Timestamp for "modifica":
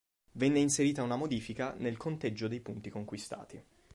1.15-1.75